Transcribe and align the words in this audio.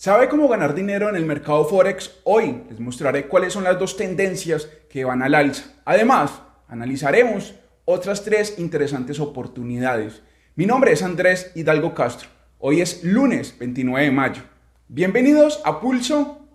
¿Sabe 0.00 0.28
cómo 0.28 0.46
ganar 0.46 0.76
dinero 0.76 1.08
en 1.08 1.16
el 1.16 1.26
mercado 1.26 1.64
Forex? 1.64 2.20
Hoy 2.22 2.62
les 2.70 2.78
mostraré 2.78 3.26
cuáles 3.26 3.52
son 3.52 3.64
las 3.64 3.80
dos 3.80 3.96
tendencias 3.96 4.68
que 4.88 5.04
van 5.04 5.24
al 5.24 5.34
alza. 5.34 5.72
Además, 5.84 6.40
analizaremos 6.68 7.56
otras 7.84 8.22
tres 8.22 8.60
interesantes 8.60 9.18
oportunidades. 9.18 10.22
Mi 10.54 10.66
nombre 10.66 10.92
es 10.92 11.02
Andrés 11.02 11.50
Hidalgo 11.56 11.94
Castro. 11.94 12.28
Hoy 12.60 12.80
es 12.80 13.02
lunes 13.02 13.58
29 13.58 14.04
de 14.04 14.12
mayo. 14.12 14.42
Bienvenidos 14.86 15.60
a 15.64 15.80
Pulso 15.80 16.46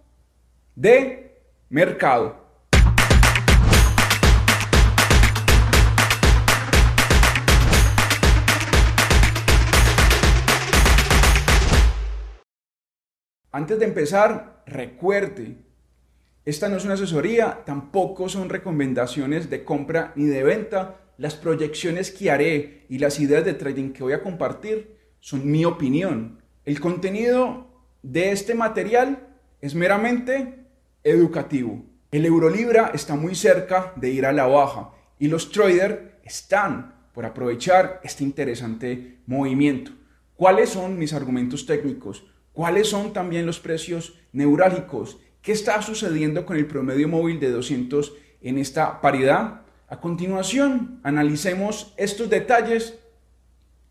de 0.75 1.37
Mercado. 1.67 2.42
Antes 13.55 13.77
de 13.77 13.85
empezar, 13.85 14.63
recuerde, 14.65 15.57
esta 16.43 16.69
no 16.69 16.77
es 16.77 16.85
una 16.85 16.95
asesoría, 16.95 17.61
tampoco 17.67 18.27
son 18.27 18.49
recomendaciones 18.49 19.51
de 19.51 19.63
compra 19.63 20.11
ni 20.15 20.25
de 20.25 20.41
venta. 20.41 21.01
Las 21.19 21.35
proyecciones 21.35 22.09
que 22.09 22.31
haré 22.31 22.87
y 22.89 22.97
las 22.97 23.19
ideas 23.19 23.45
de 23.45 23.53
trading 23.53 23.93
que 23.93 24.01
voy 24.01 24.13
a 24.13 24.23
compartir 24.23 24.97
son 25.19 25.51
mi 25.51 25.65
opinión. 25.65 26.41
El 26.65 26.79
contenido 26.79 27.67
de 28.01 28.31
este 28.31 28.55
material 28.55 29.19
es 29.61 29.75
meramente 29.75 30.65
educativo. 31.03 31.85
El 32.09 32.25
Eurolibra 32.25 32.89
está 32.91 33.13
muy 33.13 33.35
cerca 33.35 33.93
de 33.97 34.09
ir 34.09 34.25
a 34.25 34.33
la 34.33 34.47
baja 34.47 34.89
y 35.19 35.27
los 35.27 35.51
traders 35.51 35.99
están 36.23 36.95
por 37.13 37.23
aprovechar 37.27 38.01
este 38.03 38.23
interesante 38.23 39.19
movimiento. 39.27 39.91
¿Cuáles 40.35 40.69
son 40.69 40.97
mis 40.97 41.13
argumentos 41.13 41.67
técnicos? 41.67 42.25
¿Cuáles 42.53 42.87
son 42.87 43.13
también 43.13 43.47
los 43.47 43.59
precios 43.59 44.13
neurálgicos? 44.31 45.17
¿Qué 45.41 45.51
está 45.51 45.81
sucediendo 45.81 46.45
con 46.45 46.55
el 46.55 46.67
promedio 46.67 47.09
móvil 47.09 47.39
de 47.39 47.51
200 47.51 48.13
en 48.41 48.59
esta 48.59 49.01
paridad? 49.01 49.61
A 49.89 49.99
continuación, 49.99 50.99
analicemos 51.03 51.93
estos 51.97 52.29
detalles 52.29 52.99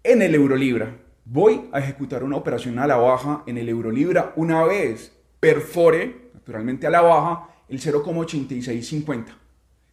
en 0.04 0.22
el 0.22 0.36
Eurolibra. 0.36 0.96
Voy 1.24 1.68
a 1.72 1.80
ejecutar 1.80 2.22
una 2.22 2.36
operación 2.36 2.78
a 2.78 2.86
la 2.86 2.96
baja 2.96 3.42
en 3.46 3.58
el 3.58 3.68
Eurolibra 3.68 4.32
una 4.36 4.64
vez 4.64 5.12
perfore, 5.40 6.30
naturalmente 6.32 6.86
a 6.86 6.90
la 6.90 7.02
baja, 7.02 7.48
el 7.68 7.80
0,8650. 7.80 9.26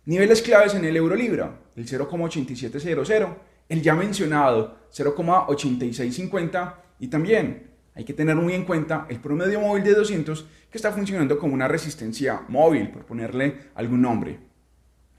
Niveles 0.05 0.43
claves 0.43 0.75
en 0.75 0.85
el 0.85 0.95
Eurolibra, 0.95 1.59
el 1.75 1.87
0,8700, 1.87 3.35
el 3.67 3.81
ya 3.81 3.95
mencionado 3.95 4.77
0,8650 4.91 6.75
y 6.99 7.07
también 7.07 7.69
hay 7.99 8.05
que 8.05 8.13
tener 8.13 8.33
muy 8.37 8.53
en 8.53 8.63
cuenta 8.63 9.05
el 9.09 9.19
promedio 9.19 9.59
móvil 9.59 9.83
de 9.83 9.93
200 9.93 10.45
que 10.71 10.77
está 10.77 10.93
funcionando 10.93 11.37
como 11.37 11.53
una 11.53 11.67
resistencia 11.67 12.43
móvil, 12.47 12.91
por 12.91 13.03
ponerle 13.03 13.71
algún 13.75 14.01
nombre. 14.01 14.39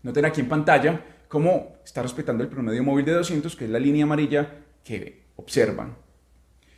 Noten 0.02 0.24
aquí 0.24 0.40
en 0.40 0.48
pantalla 0.48 1.04
cómo 1.28 1.76
está 1.84 2.00
respetando 2.00 2.42
el 2.42 2.48
promedio 2.48 2.82
móvil 2.82 3.04
de 3.04 3.12
200, 3.12 3.54
que 3.54 3.66
es 3.66 3.70
la 3.70 3.78
línea 3.78 4.04
amarilla 4.04 4.64
que 4.82 5.24
observan. 5.36 5.94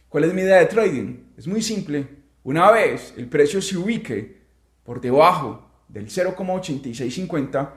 ¿Cuál 0.09 0.25
es 0.25 0.35
mi 0.35 0.41
idea 0.43 0.59
de 0.59 0.67
trading? 0.67 1.19
Es 1.37 1.47
muy 1.47 1.63
simple. 1.63 2.05
Una 2.43 2.73
vez 2.73 3.15
el 3.17 3.29
precio 3.29 3.63
se 3.63 3.77
ubique 3.77 4.43
por 4.83 5.01
debajo 5.01 5.71
del 5.87 6.09
0,8650, 6.09 7.71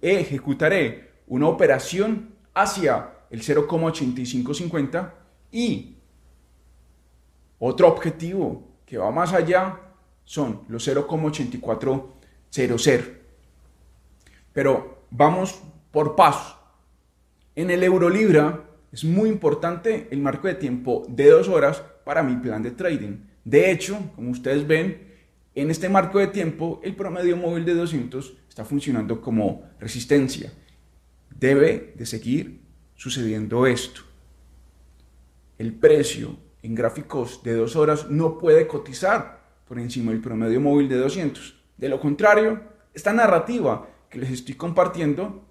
ejecutaré 0.00 1.10
una 1.26 1.48
operación 1.48 2.36
hacia 2.54 3.14
el 3.30 3.42
0,8550 3.42 5.10
y 5.50 5.96
otro 7.64 7.86
objetivo 7.86 8.68
que 8.84 8.98
va 8.98 9.12
más 9.12 9.32
allá 9.32 9.78
son 10.24 10.62
los 10.66 10.88
0,8400. 10.88 13.12
Pero 14.52 15.04
vamos 15.12 15.62
por 15.92 16.16
paso. 16.16 16.58
En 17.54 17.70
el 17.70 17.84
euro 17.84 18.10
libra 18.10 18.68
es 18.90 19.04
muy 19.04 19.28
importante 19.28 20.08
el 20.10 20.18
marco 20.18 20.48
de 20.48 20.56
tiempo 20.56 21.06
de 21.08 21.30
dos 21.30 21.46
horas 21.46 21.84
para 22.04 22.24
mi 22.24 22.34
plan 22.34 22.64
de 22.64 22.72
trading. 22.72 23.18
De 23.44 23.70
hecho, 23.70 24.10
como 24.16 24.32
ustedes 24.32 24.66
ven, 24.66 25.12
en 25.54 25.70
este 25.70 25.88
marco 25.88 26.18
de 26.18 26.26
tiempo 26.26 26.80
el 26.82 26.96
promedio 26.96 27.36
móvil 27.36 27.64
de 27.64 27.74
200 27.74 28.38
está 28.48 28.64
funcionando 28.64 29.20
como 29.20 29.70
resistencia. 29.78 30.52
Debe 31.30 31.94
de 31.96 32.06
seguir 32.06 32.60
sucediendo 32.96 33.68
esto. 33.68 34.00
El 35.58 35.74
precio 35.74 36.36
en 36.62 36.74
gráficos 36.74 37.42
de 37.42 37.54
dos 37.54 37.76
horas 37.76 38.08
no 38.08 38.38
puede 38.38 38.66
cotizar 38.66 39.42
por 39.66 39.78
encima 39.78 40.12
del 40.12 40.20
promedio 40.20 40.60
móvil 40.60 40.88
de 40.88 40.96
200. 40.96 41.60
De 41.76 41.88
lo 41.88 42.00
contrario, 42.00 42.60
esta 42.94 43.12
narrativa 43.12 43.88
que 44.08 44.18
les 44.18 44.30
estoy 44.30 44.54
compartiendo 44.54 45.44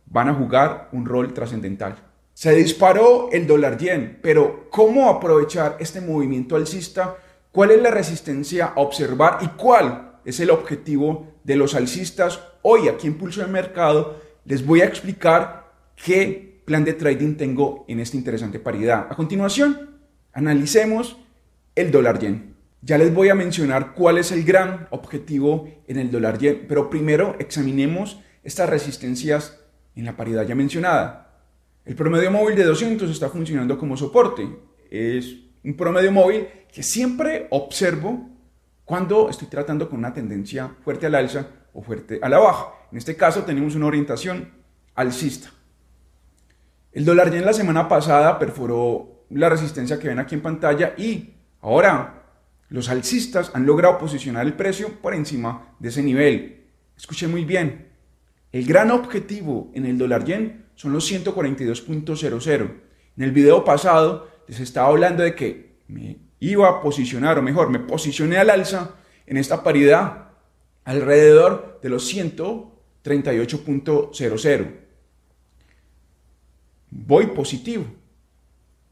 van 0.09 0.29
a 0.29 0.33
jugar 0.33 0.89
un 0.91 1.05
rol 1.05 1.33
trascendental. 1.33 1.95
Se 2.33 2.53
disparó 2.53 3.29
el 3.31 3.47
dólar 3.47 3.77
yen, 3.77 4.19
pero 4.21 4.69
¿cómo 4.69 5.09
aprovechar 5.09 5.77
este 5.79 6.01
movimiento 6.01 6.55
alcista? 6.55 7.17
¿Cuál 7.51 7.71
es 7.71 7.81
la 7.81 7.91
resistencia 7.91 8.67
a 8.67 8.79
observar 8.79 9.39
y 9.41 9.47
cuál 9.57 10.19
es 10.23 10.39
el 10.39 10.51
objetivo 10.51 11.33
de 11.43 11.55
los 11.55 11.73
alcistas? 11.73 12.39
Hoy 12.61 12.87
aquí 12.87 13.07
en 13.07 13.17
Pulso 13.17 13.41
de 13.41 13.47
Mercado 13.47 14.21
les 14.45 14.65
voy 14.65 14.81
a 14.81 14.85
explicar 14.85 15.71
qué 15.95 16.61
plan 16.65 16.85
de 16.85 16.93
trading 16.93 17.35
tengo 17.35 17.85
en 17.87 17.99
esta 17.99 18.17
interesante 18.17 18.59
paridad. 18.59 19.07
A 19.09 19.15
continuación, 19.15 19.97
analicemos 20.33 21.17
el 21.75 21.91
dólar 21.91 22.19
yen. 22.19 22.55
Ya 22.81 22.97
les 22.97 23.13
voy 23.13 23.29
a 23.29 23.35
mencionar 23.35 23.95
cuál 23.95 24.17
es 24.17 24.31
el 24.31 24.43
gran 24.43 24.87
objetivo 24.91 25.67
en 25.87 25.97
el 25.97 26.11
dólar 26.11 26.37
yen, 26.37 26.65
pero 26.67 26.89
primero 26.89 27.35
examinemos 27.39 28.21
estas 28.43 28.69
resistencias 28.69 29.59
en 29.99 30.05
la 30.05 30.15
paridad 30.15 30.45
ya 30.45 30.55
mencionada. 30.55 31.41
El 31.85 31.95
promedio 31.95 32.31
móvil 32.31 32.55
de 32.55 32.63
200 32.63 33.09
está 33.09 33.29
funcionando 33.29 33.77
como 33.77 33.97
soporte. 33.97 34.47
Es 34.89 35.35
un 35.63 35.75
promedio 35.75 36.11
móvil 36.11 36.47
que 36.71 36.83
siempre 36.83 37.47
observo 37.49 38.29
cuando 38.85 39.29
estoy 39.29 39.47
tratando 39.47 39.89
con 39.89 39.99
una 39.99 40.13
tendencia 40.13 40.71
fuerte 40.83 41.07
al 41.07 41.15
alza 41.15 41.47
o 41.73 41.81
fuerte 41.81 42.19
a 42.21 42.29
la 42.29 42.39
baja. 42.39 42.73
En 42.91 42.97
este 42.97 43.15
caso 43.15 43.43
tenemos 43.43 43.75
una 43.75 43.87
orientación 43.87 44.51
alcista. 44.95 45.49
El 46.91 47.05
dólar 47.05 47.31
ya 47.31 47.37
en 47.37 47.45
la 47.45 47.53
semana 47.53 47.87
pasada 47.87 48.39
perforó 48.39 49.25
la 49.29 49.49
resistencia 49.49 49.99
que 49.99 50.07
ven 50.07 50.19
aquí 50.19 50.35
en 50.35 50.41
pantalla 50.41 50.93
y 50.97 51.35
ahora 51.61 52.23
los 52.69 52.89
alcistas 52.89 53.51
han 53.53 53.65
logrado 53.65 53.97
posicionar 53.97 54.45
el 54.45 54.53
precio 54.53 54.99
por 55.01 55.13
encima 55.13 55.75
de 55.79 55.89
ese 55.89 56.03
nivel. 56.03 56.65
Escuchen 56.95 57.31
muy 57.31 57.45
bien, 57.45 57.86
el 58.57 58.65
gran 58.65 58.89
objetivo 58.89 59.69
en 59.75 59.85
el 59.85 59.99
dólar 59.99 60.25
yen 60.25 60.65
son 60.73 60.91
los 60.91 61.11
142.00. 61.11 62.71
En 63.15 63.23
el 63.23 63.31
video 63.31 63.63
pasado 63.63 64.27
les 64.47 64.59
estaba 64.59 64.87
hablando 64.87 65.21
de 65.21 65.35
que 65.35 65.77
me 65.87 66.17
iba 66.39 66.67
a 66.67 66.81
posicionar, 66.81 67.37
o 67.37 67.43
mejor, 67.43 67.69
me 67.69 67.77
posicioné 67.77 68.37
al 68.37 68.49
alza 68.49 68.95
en 69.27 69.37
esta 69.37 69.63
paridad 69.63 70.29
alrededor 70.85 71.79
de 71.83 71.89
los 71.89 72.11
138.00. 72.11 74.71
Voy 76.89 77.27
positivo. 77.27 77.85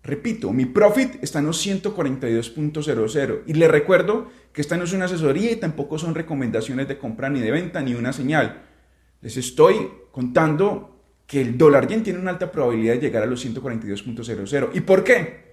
Repito, 0.03 0.53
mi 0.53 0.67
profit 0.67 1.15
está 1.23 1.39
en 1.39 1.47
los 1.47 1.65
142.00 1.65 3.41
y 3.47 3.53
le 3.53 3.67
recuerdo 3.67 4.29
que 4.53 4.61
esta 4.61 4.77
no 4.77 4.83
es 4.83 4.93
una 4.93 5.05
asesoría 5.05 5.49
y 5.49 5.55
tampoco 5.55 5.97
son 5.97 6.13
recomendaciones 6.13 6.87
de 6.87 6.99
compra 6.99 7.31
ni 7.31 7.39
de 7.39 7.49
venta 7.49 7.81
ni 7.81 7.95
una 7.95 8.13
señal 8.13 8.64
les 9.25 9.35
estoy 9.37 9.89
contando 10.11 11.01
que 11.25 11.41
el 11.41 11.57
dólar 11.57 11.87
yen 11.87 12.03
tiene 12.03 12.19
una 12.19 12.31
alta 12.31 12.51
probabilidad 12.51 12.93
de 12.93 13.01
llegar 13.01 13.23
a 13.23 13.25
los 13.25 13.43
142.00. 13.45 14.69
¿Y 14.73 14.81
por 14.81 15.03
qué? 15.03 15.45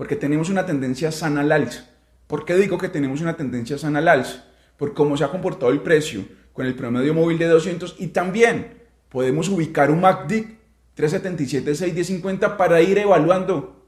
porque 0.00 0.16
tenemos 0.16 0.48
una 0.48 0.64
tendencia 0.64 1.12
sana 1.12 1.42
al 1.42 1.52
alza. 1.52 1.90
¿Por 2.26 2.46
qué 2.46 2.56
digo 2.56 2.78
que 2.78 2.88
tenemos 2.88 3.20
una 3.20 3.36
tendencia 3.36 3.76
sana 3.76 3.98
al 3.98 4.08
alza? 4.08 4.46
Por 4.78 4.94
cómo 4.94 5.14
se 5.14 5.24
ha 5.24 5.30
comportado 5.30 5.70
el 5.72 5.82
precio 5.82 6.24
con 6.54 6.64
el 6.64 6.74
promedio 6.74 7.12
móvil 7.12 7.36
de 7.36 7.46
200 7.46 7.96
y 7.98 8.06
también 8.06 8.78
podemos 9.10 9.50
ubicar 9.50 9.90
un 9.90 10.00
MACD 10.00 10.56
377 10.94 12.48
para 12.56 12.80
ir 12.80 12.96
evaluando 12.96 13.84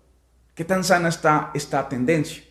qué 0.54 0.66
tan 0.66 0.84
sana 0.84 1.08
está 1.08 1.50
esta 1.54 1.88
tendencia. 1.88 2.42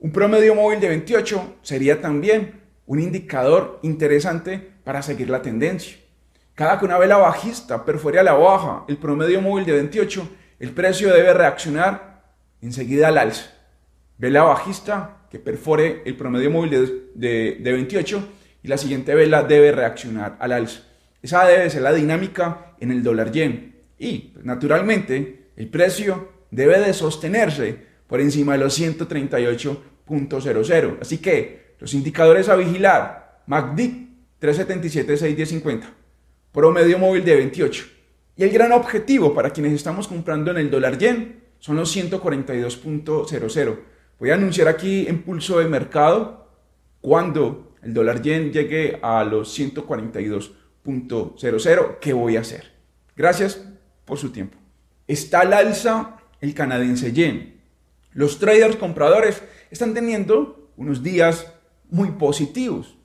Un 0.00 0.10
promedio 0.10 0.56
móvil 0.56 0.80
de 0.80 0.88
28 0.88 1.58
sería 1.62 2.00
también 2.00 2.60
un 2.86 2.98
indicador 2.98 3.78
interesante 3.84 4.72
para 4.88 5.02
seguir 5.02 5.28
la 5.28 5.42
tendencia. 5.42 5.98
Cada 6.54 6.78
que 6.78 6.86
una 6.86 6.96
vela 6.96 7.18
bajista 7.18 7.84
perfore 7.84 8.20
a 8.20 8.22
la 8.22 8.32
baja 8.32 8.86
el 8.88 8.96
promedio 8.96 9.42
móvil 9.42 9.66
de 9.66 9.72
28, 9.72 10.28
el 10.60 10.70
precio 10.70 11.12
debe 11.12 11.34
reaccionar 11.34 12.22
enseguida 12.62 13.08
al 13.08 13.18
alza. 13.18 13.50
Vela 14.16 14.44
bajista 14.44 15.26
que 15.30 15.38
perfore 15.38 16.00
el 16.06 16.16
promedio 16.16 16.50
móvil 16.50 17.10
de, 17.14 17.60
28 17.62 18.28
y 18.62 18.68
la 18.68 18.78
siguiente 18.78 19.14
vela 19.14 19.42
debe 19.42 19.72
reaccionar 19.72 20.38
al 20.40 20.52
alza. 20.52 20.84
Esa 21.20 21.44
debe 21.44 21.68
ser 21.68 21.82
la 21.82 21.92
dinámica 21.92 22.72
en 22.80 22.90
el 22.90 23.02
dólar 23.02 23.30
yen. 23.30 23.76
Y, 23.98 24.32
naturalmente, 24.42 25.50
el 25.54 25.68
precio 25.68 26.32
debe 26.50 26.80
de 26.80 26.94
sostenerse 26.94 27.76
por 28.06 28.22
encima 28.22 28.54
de 28.54 28.60
los 28.60 28.80
138.00. 28.80 30.98
Así 31.02 31.18
que 31.18 31.74
los 31.78 31.92
indicadores 31.92 32.48
a 32.48 32.56
vigilar, 32.56 33.42
MACD 33.46 34.07
377-61050, 34.40 35.82
promedio 36.52 36.98
móvil 36.98 37.24
de 37.24 37.36
28. 37.36 37.86
Y 38.36 38.42
el 38.44 38.50
gran 38.50 38.72
objetivo 38.72 39.34
para 39.34 39.50
quienes 39.50 39.72
estamos 39.72 40.06
comprando 40.06 40.50
en 40.50 40.58
el 40.58 40.70
dólar 40.70 40.98
yen 40.98 41.42
son 41.58 41.76
los 41.76 41.96
142.00. 41.96 43.78
Voy 44.18 44.30
a 44.30 44.34
anunciar 44.34 44.68
aquí 44.68 45.06
en 45.08 45.22
pulso 45.22 45.58
de 45.58 45.68
mercado 45.68 46.48
cuando 47.00 47.74
el 47.82 47.94
dólar 47.94 48.20
yen 48.22 48.52
llegue 48.52 48.98
a 49.02 49.24
los 49.24 49.58
142.00, 49.58 51.98
¿qué 52.00 52.12
voy 52.12 52.36
a 52.36 52.40
hacer? 52.40 52.72
Gracias 53.16 53.64
por 54.04 54.18
su 54.18 54.30
tiempo. 54.30 54.56
Está 55.06 55.40
al 55.40 55.52
alza 55.52 56.18
el 56.40 56.54
canadiense 56.54 57.12
yen. 57.12 57.60
Los 58.12 58.38
traders 58.38 58.76
compradores 58.76 59.42
están 59.70 59.92
teniendo 59.94 60.70
unos 60.76 61.02
días 61.02 61.52
muy 61.90 62.12
positivos. 62.12 62.97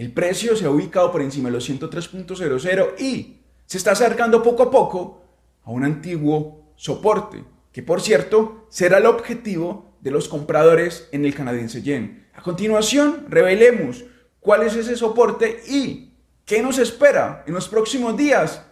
El 0.00 0.12
precio 0.12 0.56
se 0.56 0.64
ha 0.64 0.70
ubicado 0.70 1.12
por 1.12 1.20
encima 1.20 1.50
de 1.50 1.56
los 1.56 1.68
103.00 1.68 2.98
y 2.98 3.42
se 3.66 3.76
está 3.76 3.90
acercando 3.90 4.42
poco 4.42 4.62
a 4.62 4.70
poco 4.70 5.26
a 5.62 5.70
un 5.70 5.84
antiguo 5.84 6.72
soporte, 6.74 7.44
que 7.70 7.82
por 7.82 8.00
cierto 8.00 8.64
será 8.70 8.96
el 8.96 9.04
objetivo 9.04 9.92
de 10.00 10.10
los 10.10 10.26
compradores 10.26 11.06
en 11.12 11.26
el 11.26 11.34
canadiense 11.34 11.82
yen. 11.82 12.26
A 12.32 12.40
continuación, 12.40 13.26
revelemos 13.28 14.06
cuál 14.40 14.62
es 14.62 14.74
ese 14.74 14.96
soporte 14.96 15.60
y 15.68 16.14
qué 16.46 16.62
nos 16.62 16.78
espera 16.78 17.44
en 17.46 17.52
los 17.52 17.68
próximos 17.68 18.16
días 18.16 18.64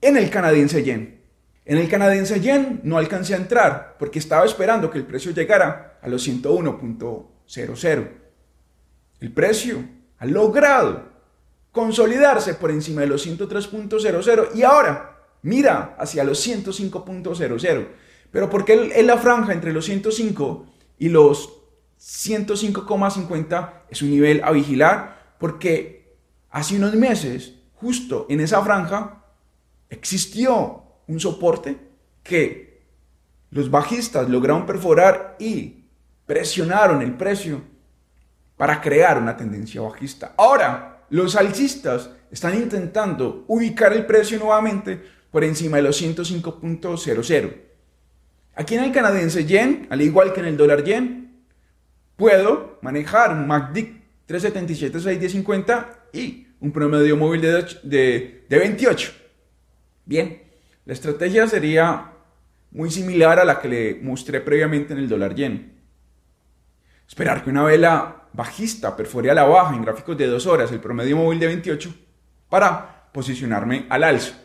en 0.00 0.16
el 0.16 0.30
canadiense 0.30 0.84
yen. 0.84 1.20
En 1.64 1.78
el 1.78 1.88
canadiense 1.88 2.38
yen 2.38 2.80
no 2.84 2.96
alcancé 2.96 3.34
a 3.34 3.38
entrar 3.38 3.96
porque 3.98 4.20
estaba 4.20 4.46
esperando 4.46 4.88
que 4.88 4.98
el 4.98 5.04
precio 5.04 5.32
llegara 5.32 5.98
a 6.00 6.08
los 6.08 6.28
101.00. 6.28 8.08
El 9.20 9.32
precio 9.32 9.97
ha 10.18 10.26
logrado 10.26 11.08
consolidarse 11.72 12.54
por 12.54 12.70
encima 12.70 13.02
de 13.02 13.06
los 13.06 13.26
103.00 13.26 14.54
y 14.54 14.62
ahora 14.62 15.18
mira 15.42 15.94
hacia 15.98 16.24
los 16.24 16.46
105.00. 16.46 17.88
Pero 18.30 18.50
¿por 18.50 18.64
qué 18.64 19.02
la 19.02 19.18
franja 19.18 19.52
entre 19.52 19.72
los 19.72 19.84
105 19.86 20.66
y 20.98 21.08
los 21.08 21.52
105,50 22.00 23.72
es 23.90 24.02
un 24.02 24.10
nivel 24.10 24.42
a 24.44 24.50
vigilar? 24.50 25.34
Porque 25.38 26.16
hace 26.50 26.76
unos 26.76 26.94
meses, 26.94 27.54
justo 27.74 28.26
en 28.28 28.40
esa 28.40 28.62
franja, 28.62 29.24
existió 29.88 30.82
un 31.06 31.20
soporte 31.20 31.78
que 32.22 32.82
los 33.50 33.70
bajistas 33.70 34.28
lograron 34.28 34.66
perforar 34.66 35.36
y 35.38 35.84
presionaron 36.26 37.00
el 37.00 37.16
precio 37.16 37.62
para 38.58 38.82
crear 38.82 39.16
una 39.16 39.36
tendencia 39.36 39.80
bajista. 39.80 40.34
Ahora, 40.36 41.04
los 41.08 41.36
alcistas 41.36 42.10
están 42.30 42.54
intentando 42.54 43.44
ubicar 43.46 43.94
el 43.94 44.04
precio 44.04 44.38
nuevamente 44.38 45.00
por 45.30 45.44
encima 45.44 45.78
de 45.78 45.84
los 45.84 46.02
105.00. 46.02 47.54
Aquí 48.56 48.74
en 48.74 48.84
el 48.84 48.92
canadiense 48.92 49.46
yen, 49.46 49.86
al 49.88 50.02
igual 50.02 50.32
que 50.32 50.40
en 50.40 50.46
el 50.46 50.56
dólar 50.56 50.84
yen, 50.84 51.44
puedo 52.16 52.78
manejar 52.82 53.32
un 53.32 53.46
MACD 53.46 53.78
377.650 54.28 55.86
y 56.12 56.48
un 56.60 56.72
promedio 56.72 57.16
móvil 57.16 57.40
de, 57.40 57.64
de, 57.84 58.44
de 58.48 58.58
28. 58.58 59.12
Bien, 60.04 60.42
la 60.84 60.92
estrategia 60.92 61.46
sería 61.46 62.12
muy 62.72 62.90
similar 62.90 63.38
a 63.38 63.44
la 63.44 63.60
que 63.60 63.68
le 63.68 63.94
mostré 64.02 64.40
previamente 64.40 64.92
en 64.92 64.98
el 64.98 65.08
dólar 65.08 65.36
yen. 65.36 65.78
Esperar 67.06 67.44
que 67.44 67.50
una 67.50 67.62
vela 67.62 68.27
bajista 68.38 68.94
perfore 68.94 69.32
a 69.32 69.34
la 69.34 69.42
baja 69.42 69.74
en 69.74 69.82
gráficos 69.82 70.16
de 70.16 70.28
2 70.28 70.46
horas 70.46 70.70
el 70.70 70.78
promedio 70.78 71.16
móvil 71.16 71.40
de 71.40 71.48
28 71.48 71.92
para 72.48 73.10
posicionarme 73.12 73.86
al 73.88 74.04
alza 74.04 74.38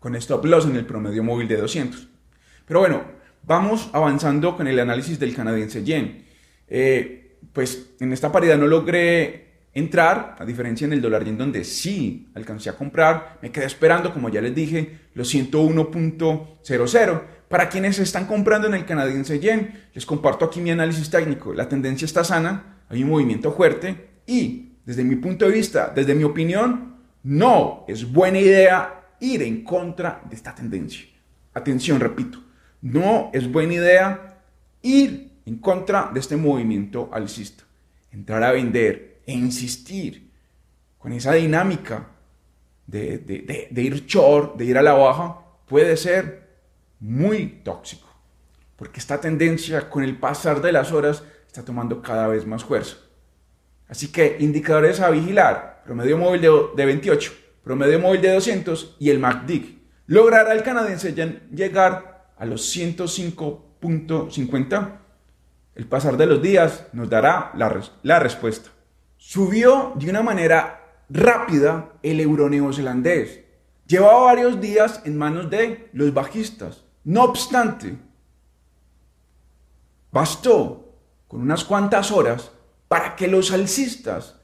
con 0.00 0.16
stop 0.16 0.44
loss 0.46 0.66
en 0.66 0.74
el 0.74 0.84
promedio 0.84 1.22
móvil 1.22 1.46
de 1.46 1.56
200. 1.56 2.08
Pero 2.66 2.80
bueno, 2.80 3.04
vamos 3.44 3.90
avanzando 3.92 4.56
con 4.56 4.66
el 4.66 4.80
análisis 4.80 5.20
del 5.20 5.36
canadiense 5.36 5.84
yen. 5.84 6.24
Eh, 6.66 7.38
pues 7.52 7.90
en 8.00 8.12
esta 8.12 8.32
paridad 8.32 8.58
no 8.58 8.66
logré 8.66 9.68
entrar, 9.72 10.34
a 10.40 10.44
diferencia 10.44 10.84
en 10.86 10.92
el 10.92 11.00
dólar 11.00 11.24
yen 11.24 11.38
donde 11.38 11.62
sí 11.62 12.28
alcancé 12.34 12.70
a 12.70 12.76
comprar, 12.76 13.38
me 13.40 13.52
quedé 13.52 13.66
esperando, 13.66 14.12
como 14.12 14.30
ya 14.30 14.40
les 14.40 14.52
dije, 14.52 14.98
los 15.14 15.32
101.00. 15.32 17.22
Para 17.48 17.68
quienes 17.68 18.00
están 18.00 18.26
comprando 18.26 18.66
en 18.66 18.74
el 18.74 18.84
canadiense 18.84 19.38
yen, 19.38 19.84
les 19.94 20.04
comparto 20.06 20.44
aquí 20.44 20.60
mi 20.60 20.72
análisis 20.72 21.08
técnico. 21.08 21.54
La 21.54 21.68
tendencia 21.68 22.06
está 22.06 22.24
sana, 22.24 22.81
hay 22.92 23.02
un 23.02 23.10
movimiento 23.10 23.52
fuerte 23.52 24.10
y 24.26 24.72
desde 24.84 25.04
mi 25.04 25.16
punto 25.16 25.46
de 25.46 25.52
vista, 25.52 25.92
desde 25.94 26.14
mi 26.14 26.24
opinión, 26.24 26.96
no 27.22 27.84
es 27.88 28.10
buena 28.10 28.38
idea 28.38 29.14
ir 29.20 29.42
en 29.42 29.64
contra 29.64 30.22
de 30.28 30.36
esta 30.36 30.54
tendencia. 30.54 31.06
Atención, 31.54 32.00
repito, 32.00 32.42
no 32.82 33.30
es 33.32 33.50
buena 33.50 33.74
idea 33.74 34.40
ir 34.82 35.32
en 35.46 35.58
contra 35.58 36.10
de 36.12 36.20
este 36.20 36.36
movimiento 36.36 37.08
alcista. 37.12 37.64
Entrar 38.10 38.42
a 38.42 38.52
vender 38.52 39.20
e 39.26 39.32
insistir 39.32 40.30
con 40.98 41.12
esa 41.12 41.32
dinámica 41.32 42.08
de, 42.86 43.70
ir 43.74 44.06
short, 44.06 44.56
de 44.56 44.64
ir 44.66 44.76
a 44.76 44.82
la 44.82 44.92
baja, 44.92 45.40
puede 45.66 45.96
ser 45.96 46.48
muy 47.00 47.60
tóxico. 47.64 48.08
Porque 48.76 49.00
esta 49.00 49.20
tendencia 49.20 49.88
con 49.88 50.02
el 50.02 50.18
pasar 50.18 50.60
de 50.60 50.72
las 50.72 50.92
horas 50.92 51.22
está 51.52 51.62
tomando 51.62 52.00
cada 52.00 52.28
vez 52.28 52.46
más 52.46 52.64
fuerza. 52.64 52.96
Así 53.86 54.10
que 54.10 54.38
indicadores 54.40 55.00
a 55.00 55.10
vigilar, 55.10 55.82
promedio 55.84 56.16
móvil 56.16 56.40
de, 56.40 56.86
28, 56.86 57.30
promedio 57.62 58.00
móvil 58.00 58.22
de 58.22 58.32
200 58.32 58.96
y 58.98 59.10
el 59.10 59.18
MACD. 59.18 59.82
¿Logrará 60.06 60.54
el 60.54 60.62
canadiense 60.62 61.12
llegar 61.54 62.30
a 62.38 62.46
los 62.46 62.74
105.50? 62.74 64.98
El 65.74 65.86
pasar 65.88 66.16
de 66.16 66.24
los 66.24 66.40
días 66.40 66.86
nos 66.94 67.10
dará 67.10 67.52
la, 67.54 67.82
la 68.02 68.18
respuesta. 68.18 68.70
Subió 69.18 69.92
de 69.96 70.08
una 70.08 70.22
manera 70.22 71.02
rápida 71.10 71.92
el 72.02 72.20
euro 72.20 72.48
neozelandés. 72.48 73.40
Llevaba 73.86 74.22
varios 74.22 74.58
días 74.58 75.02
en 75.04 75.18
manos 75.18 75.50
de 75.50 75.90
los 75.92 76.14
bajistas. 76.14 76.84
No 77.04 77.24
obstante, 77.24 77.98
bastó 80.10 80.82
con 81.32 81.40
unas 81.40 81.64
cuantas 81.64 82.12
horas 82.12 82.52
para 82.88 83.16
que 83.16 83.26
los 83.26 83.50
alcistas 83.52 84.36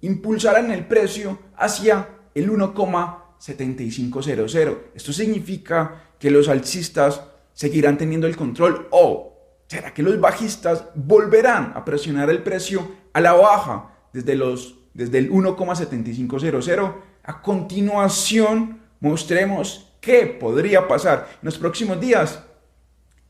impulsaran 0.00 0.72
el 0.72 0.88
precio 0.88 1.38
hacia 1.56 2.08
el 2.34 2.50
1,7500. 2.50 4.78
Esto 4.92 5.12
significa 5.12 6.08
que 6.18 6.32
los 6.32 6.48
alcistas 6.48 7.22
seguirán 7.52 7.96
teniendo 7.96 8.26
el 8.26 8.36
control 8.36 8.88
o 8.90 9.38
será 9.68 9.94
que 9.94 10.02
los 10.02 10.20
bajistas 10.20 10.86
volverán 10.96 11.74
a 11.76 11.84
presionar 11.84 12.28
el 12.28 12.42
precio 12.42 12.90
a 13.12 13.20
la 13.20 13.34
baja 13.34 13.92
desde, 14.12 14.34
los, 14.34 14.80
desde 14.94 15.18
el 15.18 15.30
1,7500. 15.30 16.94
A 17.22 17.40
continuación 17.40 18.80
mostremos 18.98 19.92
qué 20.00 20.26
podría 20.26 20.88
pasar 20.88 21.28
en 21.34 21.46
los 21.46 21.56
próximos 21.56 22.00
días 22.00 22.42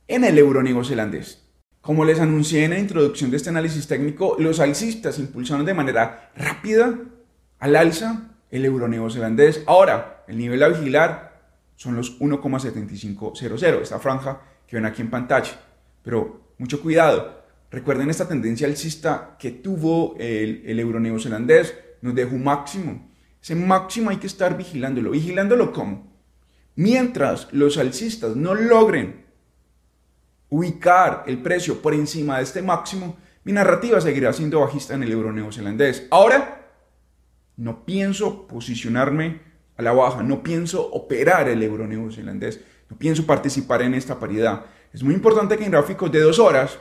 en 0.09 0.25
el 0.25 0.38
euro 0.38 0.62
neozelandés. 0.62 1.42
Como 1.82 2.04
les 2.04 2.20
anuncié 2.20 2.64
en 2.64 2.70
la 2.70 2.78
introducción 2.78 3.32
de 3.32 3.38
este 3.38 3.50
análisis 3.50 3.88
técnico, 3.88 4.36
los 4.38 4.60
alcistas 4.60 5.18
impulsaron 5.18 5.66
de 5.66 5.74
manera 5.74 6.30
rápida 6.36 6.96
al 7.58 7.74
alza 7.74 8.30
el 8.52 8.64
euro 8.64 8.86
neozelandés. 8.86 9.64
Ahora, 9.66 10.22
el 10.28 10.38
nivel 10.38 10.62
a 10.62 10.68
vigilar 10.68 11.42
son 11.74 11.96
los 11.96 12.20
1,7500, 12.20 13.82
esta 13.82 13.98
franja 13.98 14.40
que 14.64 14.76
ven 14.76 14.86
aquí 14.86 15.02
en 15.02 15.10
pantalla. 15.10 15.60
pero 16.04 16.52
mucho 16.56 16.80
cuidado. 16.80 17.42
Recuerden 17.68 18.10
esta 18.10 18.28
tendencia 18.28 18.68
alcista 18.68 19.36
que 19.36 19.50
tuvo 19.50 20.14
el, 20.20 20.62
el 20.64 20.78
euro 20.78 21.00
neozelandés, 21.00 21.74
nos 22.00 22.14
dejó 22.14 22.36
un 22.36 22.44
máximo. 22.44 23.10
Ese 23.42 23.56
máximo 23.56 24.10
hay 24.10 24.18
que 24.18 24.28
estar 24.28 24.56
vigilándolo. 24.56 25.10
¿Vigilándolo 25.10 25.72
cómo? 25.72 26.12
Mientras 26.76 27.48
los 27.52 27.76
alcistas 27.76 28.36
no 28.36 28.54
logren 28.54 29.22
ubicar 30.52 31.25
el 31.26 31.38
precio 31.38 31.80
por 31.80 31.94
encima 31.94 32.37
de 32.37 32.42
este 32.42 32.61
máximo, 32.61 33.16
mi 33.42 33.52
narrativa 33.52 33.99
seguirá 34.02 34.35
siendo 34.35 34.61
bajista 34.61 34.92
en 34.92 35.02
el 35.02 35.11
euro 35.11 35.32
neozelandés. 35.32 36.06
Ahora, 36.11 36.68
no 37.56 37.87
pienso 37.87 38.47
posicionarme 38.47 39.40
a 39.78 39.82
la 39.82 39.92
baja, 39.92 40.23
no 40.23 40.42
pienso 40.42 40.87
operar 40.92 41.49
el 41.49 41.62
euro 41.62 41.87
neozelandés, 41.87 42.61
no 42.90 42.99
pienso 42.99 43.25
participar 43.25 43.80
en 43.80 43.94
esta 43.94 44.21
paridad. 44.21 44.66
Es 44.92 45.02
muy 45.02 45.14
importante 45.14 45.56
que 45.56 45.64
en 45.64 45.71
gráficos 45.71 46.12
de 46.12 46.21
dos 46.21 46.38
horas 46.38 46.78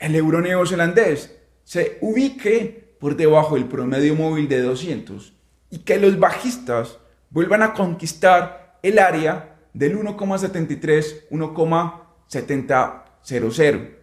el 0.00 0.16
euro 0.16 0.40
neozelandés 0.40 1.38
se 1.62 1.98
ubique 2.00 2.96
por 2.98 3.14
debajo 3.14 3.54
del 3.54 3.66
promedio 3.66 4.16
móvil 4.16 4.48
de 4.48 4.62
200 4.62 5.32
y 5.70 5.78
que 5.78 5.96
los 5.96 6.18
bajistas 6.18 6.98
vuelvan 7.30 7.62
a 7.62 7.72
conquistar 7.72 8.80
el 8.82 8.98
área 8.98 9.60
del 9.72 9.96
1,73, 9.96 11.28
1,7000. 13.24 13.96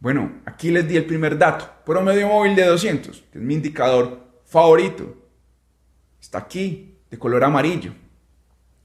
Bueno, 0.00 0.40
aquí 0.46 0.70
les 0.70 0.88
di 0.88 0.96
el 0.96 1.04
primer 1.04 1.36
dato, 1.36 1.70
promedio 1.84 2.28
móvil 2.28 2.56
de 2.56 2.64
200, 2.64 3.24
que 3.30 3.38
es 3.38 3.44
mi 3.44 3.54
indicador 3.54 4.20
favorito. 4.46 5.14
Está 6.20 6.38
aquí, 6.38 6.98
de 7.10 7.18
color 7.18 7.44
amarillo. 7.44 7.92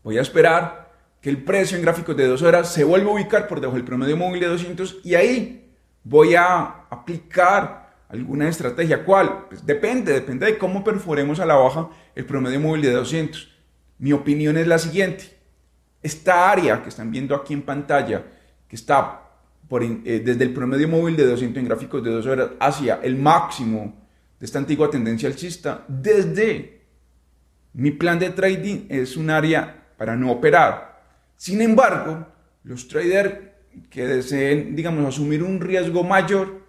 Voy 0.03 0.17
a 0.17 0.21
esperar 0.21 0.91
que 1.21 1.29
el 1.29 1.43
precio 1.43 1.77
en 1.77 1.83
gráficos 1.83 2.15
de 2.17 2.27
dos 2.27 2.41
horas 2.41 2.71
se 2.71 2.83
vuelva 2.83 3.11
a 3.11 3.13
ubicar 3.13 3.47
por 3.47 3.59
debajo 3.59 3.77
del 3.77 3.85
promedio 3.85 4.17
móvil 4.17 4.41
de 4.41 4.47
200 4.47 4.97
y 5.03 5.15
ahí 5.15 5.73
voy 6.03 6.35
a 6.35 6.85
aplicar 6.89 7.95
alguna 8.09 8.47
estrategia. 8.47 9.03
¿Cuál? 9.03 9.45
Pues 9.47 9.65
depende, 9.65 10.13
depende 10.13 10.45
de 10.45 10.57
cómo 10.57 10.83
perforemos 10.83 11.39
a 11.39 11.45
la 11.45 11.55
baja 11.55 11.89
el 12.13 12.25
promedio 12.25 12.59
móvil 12.59 12.83
de 12.83 12.91
200. 12.91 13.51
Mi 13.97 14.11
opinión 14.13 14.57
es 14.57 14.67
la 14.67 14.77
siguiente. 14.77 15.35
Esta 16.03 16.51
área 16.51 16.83
que 16.83 16.89
están 16.89 17.09
viendo 17.09 17.35
aquí 17.35 17.53
en 17.53 17.63
pantalla, 17.63 18.25
está 18.75 19.25
por, 19.67 19.83
eh, 19.83 20.21
desde 20.23 20.43
el 20.43 20.53
promedio 20.53 20.87
móvil 20.87 21.17
de 21.17 21.25
200 21.25 21.59
en 21.59 21.65
gráficos 21.65 22.03
de 22.03 22.11
dos 22.11 22.25
horas 22.25 22.51
hacia 22.59 22.99
el 23.01 23.15
máximo 23.15 24.05
de 24.39 24.45
esta 24.45 24.59
antigua 24.59 24.89
tendencia 24.89 25.27
alcista, 25.27 25.83
desde 25.87 26.81
mi 27.73 27.91
plan 27.91 28.19
de 28.19 28.29
trading 28.29 28.85
es 28.89 29.17
un 29.17 29.29
área 29.29 29.83
para 29.97 30.15
no 30.15 30.31
operar. 30.31 31.03
Sin 31.35 31.61
embargo, 31.61 32.25
los 32.63 32.87
traders 32.87 33.35
que 33.89 34.07
deseen, 34.07 34.73
digamos, 34.75 35.05
asumir 35.05 35.43
un 35.43 35.59
riesgo 35.59 36.03
mayor, 36.03 36.63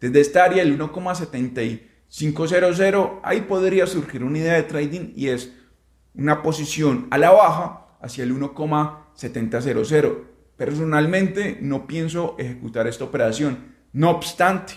desde 0.00 0.20
esta 0.20 0.44
área, 0.44 0.62
el 0.62 0.78
1,7500, 0.78 3.20
ahí 3.22 3.42
podría 3.42 3.86
surgir 3.86 4.24
una 4.24 4.38
idea 4.38 4.54
de 4.54 4.62
trading 4.64 5.12
y 5.16 5.28
es 5.28 5.52
una 6.14 6.42
posición 6.42 7.06
a 7.10 7.18
la 7.18 7.30
baja 7.30 7.86
hacia 8.00 8.24
el 8.24 8.32
1,700. 8.32 10.31
Personalmente 10.56 11.58
no 11.60 11.86
pienso 11.86 12.36
ejecutar 12.38 12.86
esta 12.86 13.04
operación. 13.04 13.74
No 13.92 14.10
obstante, 14.10 14.74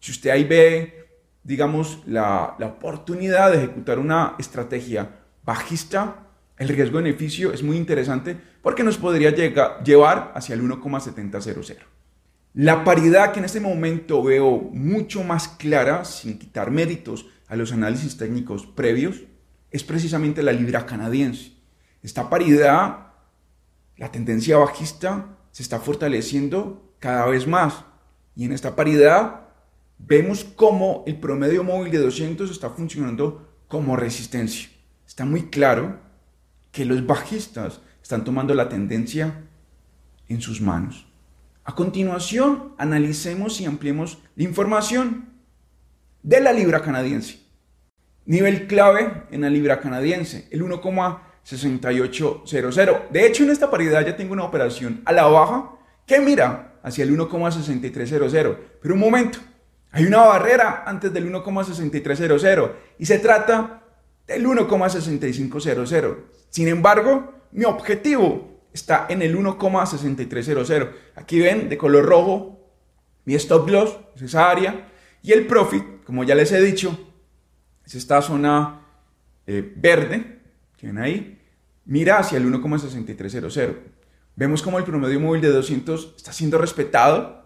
si 0.00 0.12
usted 0.12 0.30
ahí 0.30 0.44
ve, 0.44 1.08
digamos, 1.42 2.02
la, 2.06 2.54
la 2.58 2.66
oportunidad 2.66 3.50
de 3.50 3.58
ejecutar 3.58 3.98
una 3.98 4.34
estrategia 4.38 5.16
bajista, 5.44 6.26
el 6.58 6.68
riesgo-beneficio 6.68 7.52
es 7.52 7.62
muy 7.62 7.76
interesante 7.76 8.36
porque 8.62 8.82
nos 8.82 8.98
podría 8.98 9.30
llegar, 9.30 9.82
llevar 9.84 10.32
hacia 10.34 10.54
el 10.54 10.62
1,700. 10.62 11.76
La 12.54 12.82
paridad 12.82 13.32
que 13.32 13.38
en 13.38 13.44
este 13.44 13.60
momento 13.60 14.22
veo 14.22 14.58
mucho 14.72 15.22
más 15.22 15.48
clara, 15.48 16.04
sin 16.04 16.38
quitar 16.38 16.70
méritos 16.70 17.26
a 17.46 17.56
los 17.56 17.72
análisis 17.72 18.16
técnicos 18.16 18.66
previos, 18.66 19.22
es 19.70 19.84
precisamente 19.84 20.42
la 20.42 20.52
libra 20.52 20.84
canadiense. 20.86 21.52
Esta 22.02 22.28
paridad, 22.28 23.07
la 23.98 24.10
tendencia 24.10 24.56
bajista, 24.56 25.36
se 25.50 25.62
está 25.62 25.80
fortaleciendo 25.80 26.94
cada 26.98 27.26
vez 27.26 27.46
más. 27.46 27.84
Y 28.34 28.44
en 28.44 28.52
esta 28.52 28.74
paridad 28.76 29.48
vemos 29.98 30.44
cómo 30.44 31.02
el 31.06 31.18
promedio 31.18 31.64
móvil 31.64 31.92
de 31.92 31.98
200 31.98 32.50
está 32.50 32.70
funcionando 32.70 33.46
como 33.66 33.96
resistencia. 33.96 34.70
Está 35.06 35.24
muy 35.24 35.50
claro 35.50 35.98
que 36.70 36.84
los 36.84 37.06
bajistas 37.06 37.80
están 38.02 38.24
tomando 38.24 38.54
la 38.54 38.68
tendencia 38.68 39.44
en 40.28 40.40
sus 40.40 40.60
manos. 40.60 41.06
A 41.64 41.74
continuación, 41.74 42.74
analicemos 42.78 43.60
y 43.60 43.66
ampliemos 43.66 44.18
la 44.36 44.44
información 44.44 45.28
de 46.22 46.40
la 46.40 46.52
libra 46.52 46.82
canadiense. 46.82 47.40
Nivel 48.24 48.66
clave 48.66 49.24
en 49.30 49.40
la 49.40 49.50
libra 49.50 49.80
canadiense, 49.80 50.48
el 50.50 50.62
1,6800. 51.48 53.08
De 53.10 53.26
hecho, 53.26 53.44
en 53.44 53.50
esta 53.50 53.70
paridad 53.70 54.04
ya 54.04 54.16
tengo 54.16 54.32
una 54.32 54.44
operación 54.44 55.02
a 55.04 55.12
la 55.12 55.26
baja 55.26 55.72
que 56.06 56.20
mira 56.20 56.78
hacia 56.82 57.04
el 57.04 57.16
1,6300. 57.16 58.56
Pero 58.80 58.94
un 58.94 59.00
momento, 59.00 59.38
hay 59.90 60.04
una 60.04 60.24
barrera 60.24 60.84
antes 60.86 61.12
del 61.12 61.32
1,6300 61.32 62.72
y 62.98 63.06
se 63.06 63.18
trata 63.18 63.82
del 64.26 64.46
1,6500. 64.46 66.16
Sin 66.50 66.68
embargo, 66.68 67.34
mi 67.52 67.64
objetivo 67.64 68.62
está 68.72 69.06
en 69.08 69.22
el 69.22 69.36
1,6300. 69.36 70.90
Aquí 71.14 71.40
ven 71.40 71.68
de 71.68 71.78
color 71.78 72.04
rojo 72.04 72.58
mi 73.28 73.34
stop 73.34 73.68
loss, 73.68 73.94
es 74.16 74.22
esa 74.22 74.50
área, 74.50 74.88
y 75.22 75.32
el 75.32 75.46
profit, 75.46 76.02
como 76.04 76.24
ya 76.24 76.34
les 76.34 76.50
he 76.50 76.62
dicho, 76.62 76.98
es 77.84 77.94
esta 77.94 78.22
zona 78.22 78.86
eh, 79.46 79.70
verde, 79.76 80.40
que 80.78 80.86
ven 80.86 80.96
ahí, 80.96 81.37
mira 81.88 82.18
hacia 82.18 82.38
el 82.38 82.44
1,6300. 82.44 83.76
Vemos 84.36 84.62
como 84.62 84.78
el 84.78 84.84
promedio 84.84 85.18
móvil 85.18 85.40
de 85.40 85.50
200 85.50 86.14
está 86.16 86.32
siendo 86.32 86.58
respetado 86.58 87.42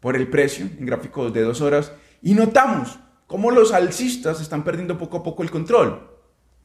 por 0.00 0.16
el 0.16 0.28
precio 0.28 0.66
en 0.78 0.84
gráficos 0.84 1.32
de 1.32 1.42
dos 1.42 1.62
horas 1.62 1.92
y 2.20 2.34
notamos 2.34 2.98
cómo 3.26 3.50
los 3.50 3.72
alcistas 3.72 4.42
están 4.42 4.64
perdiendo 4.64 4.98
poco 4.98 5.18
a 5.18 5.22
poco 5.22 5.42
el 5.42 5.50
control. 5.50 6.10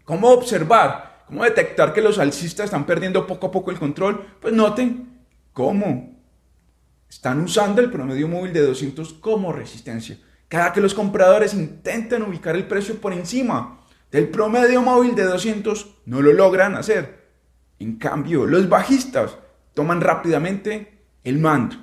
¿Cómo 0.04 0.30
observar? 0.32 1.24
¿Cómo 1.28 1.44
detectar 1.44 1.94
que 1.94 2.02
los 2.02 2.18
alcistas 2.18 2.66
están 2.66 2.86
perdiendo 2.86 3.28
poco 3.28 3.48
a 3.48 3.52
poco 3.52 3.70
el 3.70 3.80
control? 3.80 4.26
Pues 4.42 4.54
noten 4.54 5.24
cómo 5.54 6.20
están 7.08 7.42
usando 7.42 7.80
el 7.80 7.92
promedio 7.92 8.28
móvil 8.28 8.54
de 8.54 8.66
200 8.66 9.14
como 9.14 9.54
resistencia. 9.54 10.18
Cada 10.48 10.74
que 10.74 10.82
los 10.82 10.96
compradores 10.96 11.54
intentan 11.54 12.24
ubicar 12.24 12.56
el 12.56 12.68
precio 12.68 13.00
por 13.00 13.14
encima 13.14 13.86
del 14.12 14.30
promedio 14.30 14.82
móvil 14.82 15.14
de 15.14 15.26
200, 15.26 16.02
no 16.06 16.22
lo 16.22 16.34
logran 16.34 16.76
hacer. 16.76 17.19
En 17.80 17.96
cambio, 17.98 18.46
los 18.46 18.70
bajistas 18.70 19.38
toman 19.74 20.02
rápidamente 20.02 21.00
el 21.24 21.40
mando. 21.40 21.78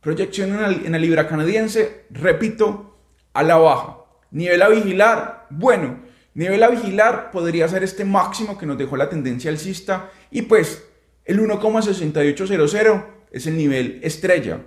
Proyección 0.00 0.52
en 0.52 0.92
la, 0.92 0.98
libra 0.98 1.26
canadiense, 1.26 2.06
repito, 2.10 2.98
a 3.32 3.42
la 3.42 3.56
baja. 3.56 3.98
Nivel 4.30 4.62
a 4.62 4.68
vigilar, 4.68 5.46
bueno, 5.50 6.08
Nivel 6.38 6.62
a 6.62 6.68
vigilar 6.68 7.32
podría 7.32 7.66
ser 7.66 7.82
este 7.82 8.04
máximo 8.04 8.56
que 8.56 8.64
nos 8.64 8.78
dejó 8.78 8.96
la 8.96 9.10
tendencia 9.10 9.50
alcista 9.50 10.12
y 10.30 10.42
pues 10.42 10.84
el 11.24 11.40
1,6800 11.40 13.06
es 13.32 13.46
el 13.48 13.56
nivel 13.56 13.98
estrella. 14.04 14.60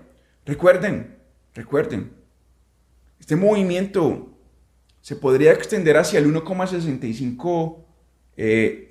Recuerden, 0.46 1.16
recuerden, 1.54 2.12
este 3.22 3.38
movimiento 3.38 4.38
se 5.00 5.16
podría 5.16 5.54
extender 5.54 5.96
hacia 5.96 6.20
el 6.20 6.26
1,6500. 6.34 7.78
Eh, 8.36 8.88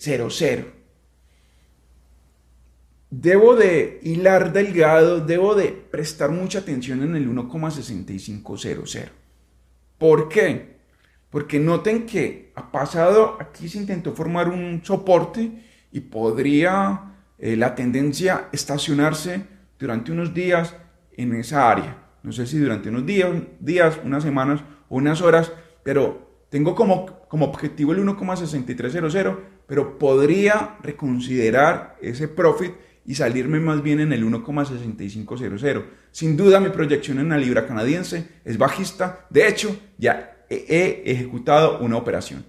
debo 3.10 3.56
de 3.56 4.00
hilar 4.02 4.52
delgado, 4.52 5.20
debo 5.20 5.54
de 5.54 5.68
prestar 5.68 6.30
mucha 6.30 6.60
atención 6.60 7.02
en 7.02 7.16
el 7.16 7.28
1,6500. 7.28 9.10
¿Por 9.98 10.28
qué? 10.28 10.78
Porque 11.28 11.58
noten 11.58 12.06
que 12.06 12.52
ha 12.54 12.72
pasado, 12.72 13.36
aquí 13.40 13.68
se 13.68 13.78
intentó 13.78 14.14
formar 14.14 14.48
un 14.48 14.80
soporte 14.84 15.50
y 15.92 16.00
podría 16.00 17.14
eh, 17.38 17.56
la 17.56 17.74
tendencia 17.74 18.48
estacionarse 18.52 19.42
durante 19.78 20.12
unos 20.12 20.32
días 20.32 20.74
en 21.16 21.34
esa 21.34 21.70
área. 21.70 21.98
No 22.22 22.32
sé 22.32 22.46
si 22.46 22.58
durante 22.58 22.88
unos 22.88 23.06
días, 23.06 23.30
días 23.60 23.98
unas 24.04 24.22
semanas 24.22 24.60
o 24.88 24.96
unas 24.96 25.20
horas, 25.22 25.52
pero 25.82 26.44
tengo 26.50 26.74
como, 26.74 27.06
como 27.28 27.46
objetivo 27.46 27.92
el 27.92 28.00
1,6300, 28.00 29.38
pero 29.66 29.98
podría 29.98 30.76
reconsiderar 30.82 31.96
ese 32.02 32.28
profit 32.28 32.72
y 33.10 33.16
salirme 33.16 33.58
más 33.58 33.82
bien 33.82 33.98
en 33.98 34.12
el 34.12 34.24
1,6500. 34.24 35.84
Sin 36.12 36.36
duda 36.36 36.60
mi 36.60 36.68
proyección 36.68 37.18
en 37.18 37.30
la 37.30 37.38
libra 37.38 37.66
canadiense 37.66 38.28
es 38.44 38.56
bajista. 38.56 39.26
De 39.30 39.48
hecho, 39.48 39.76
ya 39.98 40.44
he 40.48 41.02
ejecutado 41.04 41.80
una 41.80 41.96
operación. 41.96 42.44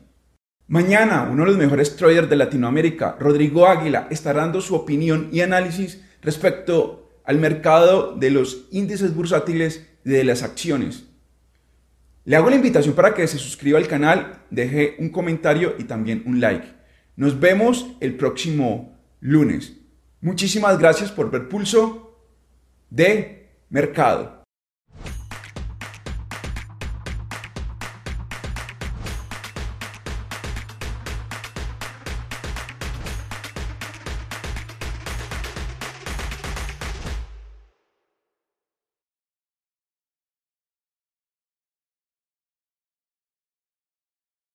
Mañana, 0.68 1.28
uno 1.32 1.46
de 1.46 1.50
los 1.50 1.58
mejores 1.58 1.96
traders 1.96 2.30
de 2.30 2.36
Latinoamérica, 2.36 3.18
Rodrigo 3.20 3.66
Águila, 3.66 4.06
estará 4.12 4.42
dando 4.42 4.62
su 4.62 4.76
opinión 4.76 5.30
y 5.32 5.42
análisis 5.42 6.04
respecto 6.22 7.10
al 7.26 7.40
mercado 7.40 8.16
de 8.16 8.30
los 8.30 8.68
índices 8.70 9.16
bursátiles 9.16 9.88
y 10.06 10.12
de 10.12 10.24
las 10.24 10.44
acciones. 10.44 11.06
Le 12.24 12.36
hago 12.36 12.52
la 12.52 12.58
invitación 12.58 12.94
para 12.94 13.16
que 13.16 13.26
se 13.26 13.40
suscriba 13.40 13.80
al 13.80 13.88
canal, 13.88 14.44
deje 14.52 14.96
un 15.00 15.10
comentario 15.10 15.74
y 15.80 15.86
también 15.86 16.22
un 16.28 16.40
like. 16.40 16.68
Nos 17.16 17.40
vemos 17.40 17.98
el 18.00 18.14
próximo 18.16 19.00
lunes. 19.22 19.81
Muchísimas 20.22 20.78
gracias 20.78 21.12
por 21.12 21.32
ver 21.32 21.50
Pulso 21.50 22.16
de 22.90 23.50
Mercado. 23.70 24.41